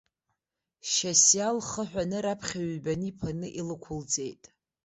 Шьасиа 0.91 1.49
лхы 1.57 1.83
ҳәаны, 1.89 2.19
раԥхьа 2.25 2.59
ҩбаны 2.71 3.07
иԥаны 3.11 3.47
илықәылҵеит. 3.59 4.43